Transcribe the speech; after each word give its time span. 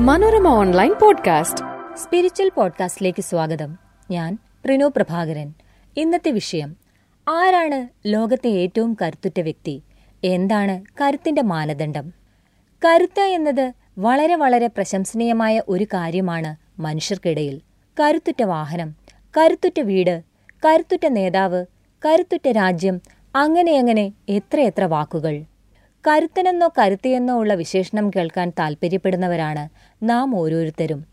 Manorama 0.00 0.48
online 0.48 0.94
podcast. 1.02 1.64
Spiritual 1.96 2.50
പോഡ്കാസ്റ്റിലേക്ക് 2.56 3.22
സ്വാഗതം. 3.22 3.78
ഞാൻ 4.10 4.38
പ്രിനു 4.64 4.84
പ്രഭാകരൻ. 4.96 5.52
ഇന്നത്തെ 5.96 6.30
വിഷയം 6.30 6.76
ആരാണ് 7.28 7.88
ലോകത്തെ 8.06 8.48
ഏറ്റവും 8.48 8.96
കരുത്തുറ്റ 9.02 9.40
വ്യക്തി? 9.40 9.82
എന്താണ് 10.24 11.02
കരുത്തിന്റെ 11.02 11.42
മാനദണ്ഡം? 11.42 12.12
കരുത്ത് 12.84 13.20
എന്നത് 13.20 13.72
വളരെ 13.98 14.36
വളരെ 14.36 14.66
പ്രശംസനീയമായ 14.66 15.62
ഒരു 15.68 15.84
കാര്യമാണ് 15.84 16.80
മനുഷ്യർക്കിടയിൽ. 16.80 17.60
കരുത്തുറ്റ 18.00 18.42
വാഹനം 18.42 18.94
കരുത്തുറ്റ 19.36 19.80
വീട് 19.80 20.22
കരുത്തുറ്റ 20.64 21.06
നേതാവ് 21.06 21.66
കരുത്തുറ്റ 22.06 22.48
രാജ്യം 22.48 23.00
അങ്ങനെയങ്ങനെ 23.36 24.12
എത്രയെത്ര 24.28 24.84
വാക്കുകൾ. 24.84 25.44
കരുത്തനെന്നോ 26.08 26.70
കരുത്തിയെന്നോ 26.78 27.38
ഉള്ള 27.38 27.54
വിശേഷണം 27.54 28.10
കേൾക്കാൻ 28.10 28.52
താൽപ്പര്യപ്പെടുന്നവരാണ് 28.58 29.68
നാം 30.02 30.36
ഓരോരുത്തരും. 30.36 31.06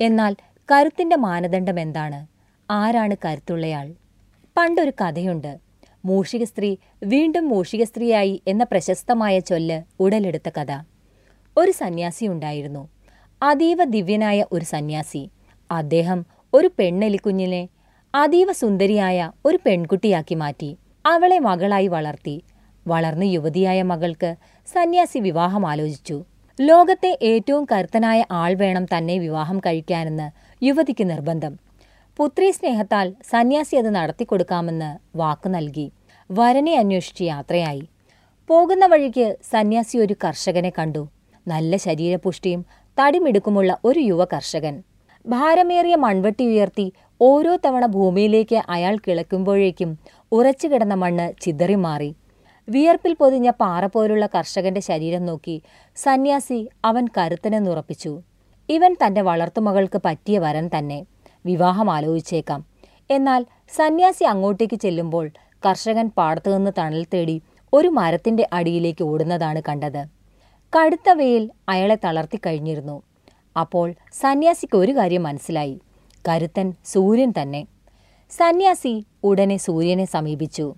എന്നാൽ 0.00 0.36
കരുത്തിന്റെ 0.72 1.16
മാനദണ്ഡം 1.16 1.80
എന്താണ്? 1.80 2.26
ആരാണ് 2.72 3.16
കരുത്തുള്ളയാൾ? 3.24 3.94
പണ്ടൊരു 4.56 4.90
കഥയുണ്ട്. 4.90 5.58
മൂഷിക 6.04 6.44
സ്ത്രീ 6.44 6.76
വീണ്ടും 7.04 7.48
മൂഷിക 7.48 7.84
സ്ത്രീയായി 7.84 8.42
എന്ന 8.48 8.64
പ്രശസ്തമായ 8.64 9.38
ചൊല്ല് 9.38 9.82
ഉടലെടുത്ത 10.00 10.48
കഥ. 10.48 10.82
ഒരു 11.56 11.70
സന്യാസി 11.70 12.26
ഉണ്ടായിരുന്നു. 12.26 12.88
അതീവ 13.42 13.84
ദിവ്യനായ 13.84 14.44
ഒരു 14.52 14.64
സന്യാസി. 14.64 15.30
അദ്ദേഹം 15.70 16.26
ഒരു 16.54 16.70
പെണ്ണെലിക്കുഞ്ഞിനെ 16.78 17.68
അതീവ 18.14 18.52
സുന്ദരിയായ 18.52 19.32
ഒരു 19.44 19.58
പെൺകുട്ടിയാക്കി 19.66 20.34
മാറ്റി. 20.34 20.76
അവളെ 21.06 21.38
മകളായി 21.38 21.88
വളർത്തി. 21.88 22.42
വളർന്ന് 22.86 23.26
യുവതിയായ 23.26 23.82
മകൾക്ക് 23.82 24.36
സന്യാസി 24.66 25.18
വിവാഹം 25.18 25.66
ആലോചിച്ചു. 25.66 26.24
ലോകത്തെ 26.60 27.18
ഏറ്റവും 27.22 27.66
കരുത്തനായ 27.72 28.24
ആൾ 28.30 28.54
വേണം 28.54 28.84
തന്നെ 28.84 29.18
വിവാഹം 29.18 29.60
കഴിക്കാനെന്ന് 29.60 30.30
യുവതിക്ക് 30.64 31.10
നിർബന്ധം. 31.10 31.58
പുത്രി 32.16 32.50
സ്നേഹത്താൽ 32.50 33.14
സന്യാസി 33.30 33.76
അത് 33.76 33.94
നടത്തിക്കൊടുക്കാമെന്ന് 33.94 35.18
വാക്കു 35.18 35.48
നൽകി. 35.48 35.92
വരനെ 36.30 36.76
അന്വേഷിച്ച് 36.76 37.22
യാത്രയായി. 37.22 37.82
പോകുന്ന 38.48 38.86
വഴിക്ക് 38.86 39.36
സന്യാസി 39.50 39.98
ഒരു 39.98 40.14
കർഷകനെ 40.24 40.72
കണ്ടു. 40.78 41.08
നല്ല 41.48 41.76
ശരീരപുഷ്ടിയും 41.76 42.64
തടിമിടുക്കുമുള്ള 43.00 43.78
ഒരു 43.84 44.00
യുവ 44.00 44.24
കർഷകൻ. 44.24 44.82
ഭാരമേറിയ 45.26 45.96
മൺവെട്ടി 45.96 46.46
ഉയർത്തി 46.46 46.92
ഓരോ 47.20 47.58
തവണ 47.66 47.86
ഭൂമിയിലേക്ക് 47.86 48.62
അയാൾ 48.68 48.96
കിളക്കുമ്പോഴേക്കും 48.96 49.98
ഉറച്ചുകിടന്ന 50.32 50.94
മണ്ണ് 50.94 51.40
ചിതറിമാറി. 51.40 52.14
വിയർപ്പിൽ 52.68 53.14
പൊതിഞ്ഞ 53.14 53.50
പാറ 53.50 53.86
പോലുള്ള 53.86 54.26
കർഷകന്റെ 54.26 54.80
ശരീരം 54.80 55.26
നോക്കി 55.26 55.62
സന്യാസി 55.96 56.68
അവൻ 56.84 57.08
കരുത്തനെന്നുറപ്പിച്ചു 57.18 58.22
ഇവൻ 58.68 58.96
തന്റെ 59.04 59.20
വളർത്തുമകൾക്ക് 59.20 60.00
പറ്റിയ 60.04 60.38
വരൻ 60.38 60.70
തന്നെ. 60.78 61.06
വിവാഹം 61.46 61.90
ആലോചിച്ചേക്കാം. 61.90 62.66
എന്നാൽ 63.10 63.46
സന്യാസി 63.76 64.24
അങ്ങോട്ടേക്ക് 64.24 64.76
ചെല്ലുമ്പോൾ 64.76 65.30
കർഷകൻ 65.66 66.10
പാടത്തുനിന്ന് 66.16 66.70
തണൽ 66.78 67.06
തേടി 67.14 67.42
ഒരു 67.72 67.88
മരത്തിന്റെ 67.88 68.48
അടിയിലേക്ക് 68.52 69.04
ഓടുന്നതാണ് 69.04 69.62
കണ്ടത്. 69.68 70.06
കടുത്ത 70.72 71.10
വെയിൽ 71.10 71.50
അയാളെ 71.68 71.98
തളർത്തിക്കഴിഞ്ഞിരുന്നു 72.04 73.02
അപ്പോൾ 73.60 73.94
സന്യാസിക്ക് 74.12 74.76
ഒരു 74.76 74.92
കാര്യം 74.92 75.22
മനസ്സിലായി. 75.22 75.80
കരുത്തൻ 76.28 76.74
സൂര്യൻ 76.84 77.32
തന്നെ. 77.42 77.66
സന്യാസി 78.30 79.04
ഉടനെ 79.24 79.56
സൂര്യനെ 79.56 80.04
സമീപിച്ചു. 80.04 80.74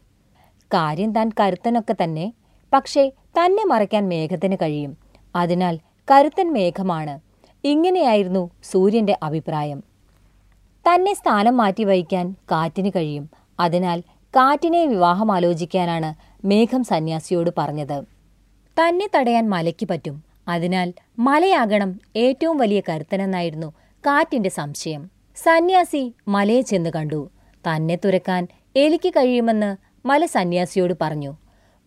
കാര്യം 0.74 1.12
താൻ 1.12 1.30
കരുത്തനൊക്കെ 1.40 1.94
തന്നെ. 2.02 2.32
പക്ഷേ 2.72 3.08
തന്നെ 3.08 3.64
മറയ്ക്കാൻ 3.66 4.08
മേഘത്തിന് 4.08 4.56
കഴിയും. 4.62 4.96
അതിനാൽ 5.36 5.78
കരുത്തൻ 6.10 6.52
മേഘമാണ്. 6.52 7.20
ഇങ്ങനെയായിരുന്നു 7.64 8.50
സൂര്യന്റെ 8.62 9.18
അഭിപ്രായം. 9.22 9.80
തന്നെ 10.92 11.14
സ്ഥാനം 11.14 11.56
മാറ്റി 11.56 11.84
വഹിക്കാൻ 11.84 12.34
കാറ്റിന് 12.50 12.90
കഴിയും. 12.96 13.30
അതിനാൽ 13.60 14.00
കാറ്റിനെ 14.20 14.86
വിവാഹം 14.86 15.32
ആലോചിക്കാനാണ് 15.32 16.14
മേഘം 16.46 16.84
സന്യാസിയോട് 16.84 17.50
പറഞ്ഞത്. 17.58 18.02
തന്നെ 18.80 19.08
തടയാൻ 19.14 19.50
മലയ്ക്ക് 19.50 19.88
പറ്റും. 19.88 20.24
അതിനാൽ 20.48 20.92
മലയാകണം 21.18 22.00
ഏറ്റവും 22.16 22.58
വലിയ 22.58 22.82
കരുത്തനെന്നായിരുന്നു 22.88 23.72
കാറ്റിന്റെ 24.06 24.48
സംശയം. 24.48 25.10
സന്യാസി 25.36 26.14
മലയെ 26.28 26.60
ചെന്ന് 26.60 26.90
കണ്ടു. 26.96 27.30
തന്നെ 27.54 27.98
തുരക്കാൻ 28.04 28.48
എലിക്ക് 28.76 29.08
കഴിയുമെന്ന് 29.08 29.89
മല 30.06 30.26
സന്യാസിയോട് 30.26 30.94
പറഞ്ഞു 31.00 31.36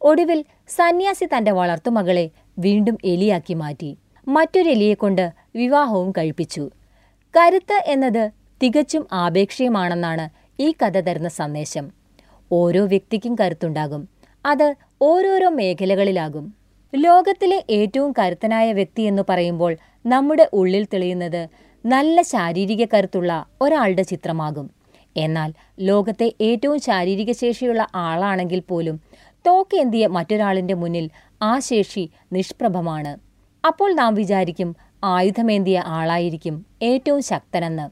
ഒടുവിൽ 0.02 0.46
സന്യാസി 0.68 1.26
തന്റെ 1.26 1.52
വളർത്തുമകളെ 1.52 2.32
വീണ്ടും 2.60 2.98
എലിയാക്കി 3.06 3.54
മാറ്റി. 3.54 3.98
മറ്റൊരു 4.28 4.70
എലിയെക്കൊണ്ട് 4.70 5.34
വിവാഹവും 5.56 6.12
കഴിപ്പിച്ചു. 6.12 6.70
കരുത്ത് 7.34 7.84
എന്നത് 7.86 8.32
തികച്ചും 8.64 9.08
ആപേക്ഷീയമാണെന്നാണ് 9.14 10.30
ഈ 10.60 10.72
കഥ 10.72 11.00
തരുന്ന 11.00 11.28
സന്ദേശം. 11.28 11.92
ഓരോ 12.52 12.86
വ്യക്തിക്കും 12.86 13.36
കരുത്തുണ്ടാകും. 13.40 14.10
അത് 14.46 14.76
ഓരോരോ 15.02 15.50
മേഖലകളിലാകും. 15.50 16.54
ലോകത്തിലെ 16.96 17.64
ഏറ്റവും 17.70 18.14
കരുത്തനായ 18.20 18.74
വ്യക്തി 18.74 19.02
എന്ന് 19.02 19.24
പറയുമ്പോൾ 19.30 19.78
നമ്മുടെ 20.06 20.50
ഉള്ളിൽ 20.54 20.88
തെളിയുന്നത് 20.94 21.48
നല്ല 21.86 22.22
ശാരീരിക 22.22 22.86
കരുത്തുള്ള 22.94 23.46
ഒരാളുടെ 23.62 24.02
ചിത്രമാകും. 24.02 24.83
എന്നാൽ 25.18 25.54
ലോകത്തെ 25.80 26.34
ഏറ്റവും 26.42 26.80
ശാരീരിക 26.80 27.32
ശേഷിയുള്ള 27.32 27.88
ആളാണെങ്കിൽ 27.96 28.60
പോലും 28.60 29.02
തോക്കേന്തിയ 29.48 30.08
മറ്റൊരാളിന്റെ 30.08 30.74
മുന്നിൽ 30.74 31.10
ആ 31.42 31.60
ശേഷി 31.60 32.10
നിഷ്പ്രഭമാണ്. 32.34 33.18
അപ്പോൾ 33.68 33.94
നാം 33.94 34.14
വിചാരിക്കും 34.14 34.76
ആയുധമേന്തിയ 35.04 35.84
ആളായിരിക്കും 35.86 36.66
ഏറ്റവും 36.82 37.22
ശക്തനെന്ന്. 37.22 37.90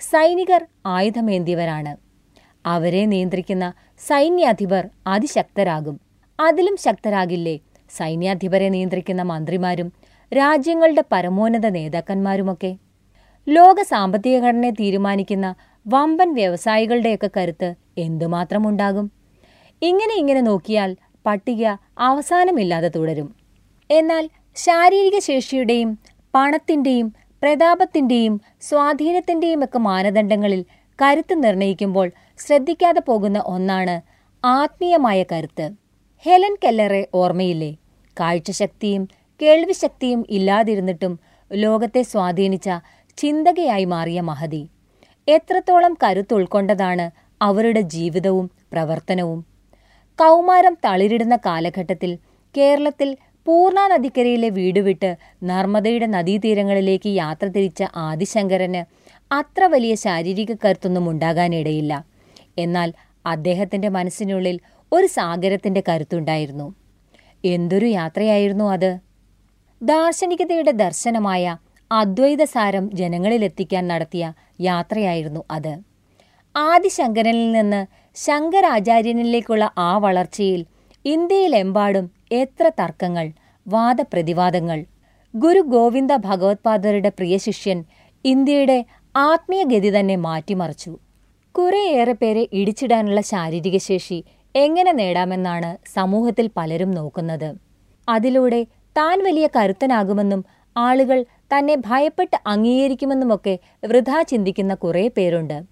സൈനികർ 0.00 0.66
ആയുധമേന്തിയവരാണ്. 0.86 1.96
അവരെ 2.66 3.06
നിയന്ത്രിക്കുന്ന 3.06 3.72
സൈന്യാധിപർ 3.98 4.88
അതിശക്തരാകും. 5.06 6.00
അതിലും 6.40 6.76
ശക്തരാകില്ലേ? 6.76 7.60
സൈന്യാധിപരെ 7.90 8.68
നിയന്ത്രിക്കുന്ന 8.68 9.22
മന്ത്രിമാരും 9.22 9.92
രാജ്യങ്ങളുടെ 10.34 11.04
പരമോന്നത 11.12 11.66
നേതാക്കന്മാരുമൊക്കെ. 11.66 12.76
ലോക 13.48 13.82
സാമ്പത്തിക 13.82 14.38
ഘടനയെ 14.38 14.70
തീരുമാനിക്കുന്ന 14.70 15.54
വമ്പൻ 15.86 16.34
വ്യവസായികളുടെയൊക്കെ 16.34 17.30
കരുത്ത് 17.36 17.74
എന്തുമാത്രം 17.98 18.68
ഉണ്ടാകും 18.68 19.10
ഇങ്ങനെ 19.82 20.14
ഇങ്ങനെ 20.14 20.40
നോക്കിയാൽ 20.40 20.96
പട്ടിക 21.26 21.66
അവസാനമില്ലാതെ 21.98 22.90
തുടരും. 22.96 23.34
എന്നാൽ 23.90 24.30
ശാരീരിക 24.56 25.18
ശേഷിയുടെയും 25.18 25.98
പണത്തിന്റെയും 26.34 27.14
പ്രതാപത്തിന്റെയും 27.42 28.40
സ്വാധീനത്തിന്റെയും 28.60 29.64
ഒക്കെ 29.64 29.78
മാനദണ്ഡങ്ങളിൽ 29.78 30.64
കരുത്ത് 31.02 31.44
നിർണയിക്കുമ്പോൾ 31.44 32.10
ശ്രദ്ധിക്കാതെ 32.38 33.00
പോകുന്ന 33.00 33.42
ഒന്നാണ് 33.46 34.00
ആത്മീയമായ 34.46 35.22
കരുത്ത്. 35.22 35.70
ഹെലൻ 36.24 36.56
കെല്ലറെ 36.64 37.08
ഓർമ്മയില്ലേ? 37.14 37.76
കാഴ്ചശക്തിയും 38.20 39.08
കേൾവിശക്തിയും 39.42 40.26
ഇല്ലാതിരുന്നിട്ടും 40.30 41.18
ലോകത്തെ 41.52 42.02
സ്വാധീനിച്ച 42.02 42.70
ചിന്തകയായി 43.16 43.84
മാറിയ 43.84 44.20
മഹതി. 44.20 44.68
എത്രത്തോളം 45.28 45.96
കരുത്തുൾക്കൊണ്ടതാണ് 46.02 47.10
അവരുടെ 47.42 47.80
ജീവിതവും 47.80 48.50
പ്രവർത്തനവും. 48.72 49.46
കൗമാരം 50.18 50.76
തളിരിടുന്ന 50.84 51.36
കാലഘട്ടത്തിൽ 51.36 52.18
കേരളത്തിൽ 52.56 53.16
പൂർണ 53.46 53.86
നദിക്കരയിലെ 53.86 54.48
വീട് 54.48 54.80
വിട്ട് 54.80 55.16
നർമ്മദയുടെ 55.44 56.06
നദീതീരങ്ങളിലേക്ക് 56.06 57.08
യാത്ര 57.08 57.46
തിരിച്ച 57.46 57.84
ആദിശങ്കരന് 57.96 58.84
അത്ര 59.34 59.64
വലിയ 59.64 59.94
ശാരീരിക 59.94 60.54
കരുത്തൊന്നും 60.64 61.10
ഉണ്ടാകാനിടയില്ല. 61.10 62.04
എന്നാൽ 62.58 62.92
അദ്ദേഹത്തിന്റെ 63.26 63.88
മനസ്സിനുള്ളിൽ 63.88 64.60
ഒരു 64.92 65.06
സാഗരത്തിന്റെ 65.06 65.82
കരുത്തുണ്ടായിരുന്നു. 65.88 66.74
എന്തൊരു 67.44 67.86
യാത്രയായിരുന്നു 67.86 68.64
അത്. 68.64 68.98
ദാർശനികതയുടെ 69.82 70.70
ദർശനമായ 70.70 71.56
അദ്വൈതസാരം 71.92 72.90
ജനങ്ങളിലെത്തിക്കാൻ 72.96 73.88
നടത്തിയ 73.88 74.32
യാത്രയായിരുന്നു 74.60 75.44
അത്. 75.50 75.78
ആദിശങ്കരനിൽ 76.56 77.52
നിന്ന് 77.52 77.86
ശങ്കരാചാര്യനിലേക്കുള്ള 78.14 79.70
ആ 79.78 79.98
വളർച്ചയിൽ 79.98 80.66
ഇന്ത്യയിലെമ്പാടും 81.04 82.10
എത്ര 82.32 82.70
തർക്കങ്ങൾ 82.80 83.32
വാദപ്രതിവാദങ്ങൾ. 83.68 84.84
ഗുരു 85.36 85.60
ഗോവിന്ദ 85.60 86.16
ഭഗവത്പാദരുടെ 86.16 87.08
പ്രിയ 87.08 87.36
ശിഷ്യൻ 87.36 87.84
ഇന്ത്യയുടെ 88.24 88.84
ആത്മീയഗതി 89.16 89.98
തന്നെ 89.98 90.16
മാറ്റിമറിച്ചു. 90.16 90.98
കുറേയേറെ 91.58 92.12
പേരെ 92.12 92.48
ഇടിച്ചിടാനുള്ള 92.52 93.20
ശാരീരിക 93.20 93.76
ശേഷി 93.76 94.24
എങ്ങനെ 94.54 94.92
നേടാമെന്നാണ് 94.92 95.76
സമൂഹത്തിൽ 95.94 96.50
പലരും 96.56 96.90
നോക്കുന്നത്. 96.90 97.54
അതിലൂടെ 98.08 98.66
താൻ 98.96 99.24
വലിയ 99.24 99.48
കരുത്തനാകുമെന്നും 99.56 100.44
ആളുകൾ 100.76 101.22
തന്നെ 101.22 101.76
ഭയപ്പെട്ട് 101.76 102.36
അംഗീകരിക്കുമെന്നുമൊക്കെ 102.46 103.58
വൃഥാ 103.86 104.22
ചിന്തിക്കുന്ന 104.22 104.74
കുറേ 104.74 105.08
പേരുണ്ട്. 105.08 105.62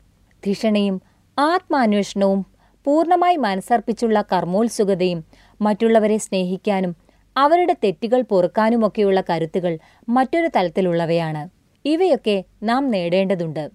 ധിഷണയും 0.47 1.03
ആത്മാന്വേഷണവും 1.39 2.47
പൂർണമായി 2.85 3.37
മനസ്സർപ്പിച്ചുള്ള 3.37 4.25
കർമ്മോത്സുകതയും 4.33 5.25
മറ്റുള്ളവരെ 5.61 6.17
സ്നേഹിക്കാനും 6.17 6.97
അവരുടെ 7.37 7.77
തെറ്റുകൾ 7.85 8.23
പൊറുക്കാനുമൊക്കെയുള്ള 8.23 9.23
കരുത്തുകൾ 9.31 9.79
മറ്റൊരു 10.09 10.51
തലത്തിലുള്ളവയാണ്. 10.57 11.49
ഇവയൊക്കെ 11.85 12.45
നാം 12.63 12.91
നേടേണ്ടതുണ്ട്. 12.91 13.71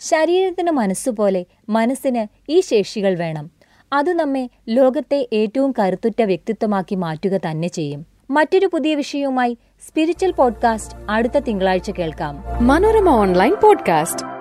ശരീരത്തിന് 0.00 0.70
മനസ്സുപോലെ 0.70 1.46
മനസ്സിന് 1.68 2.52
ഈ 2.52 2.60
ശേഷികൾ 2.60 3.14
വേണം. 3.14 3.50
അത് 3.92 4.12
നമ്മെ 4.12 4.50
ലോകത്തെ 4.68 5.28
ഏറ്റവും 5.32 5.74
കരുത്തുറ്റ 5.78 6.22
വ്യക്തിത്വമാക്കി 6.22 6.94
മാറ്റുക 6.94 7.40
തന്നെ 7.50 7.68
ചെയ്യും. 7.68 8.06
മറ്റൊരു 8.30 8.70
പുതിയ 8.72 8.94
വിഷയവുമായി 8.94 9.58
സ്പിരിച്വൽ 9.88 10.30
പോഡ്കാസ്റ്റ് 10.32 10.98
അടുത്ത 11.08 11.38
തിങ്കളാഴ്ച 11.38 11.90
കേൾക്കാം. 11.90 12.44
Manorama 12.66 13.08
online 13.08 13.54
podcast. 13.62 14.39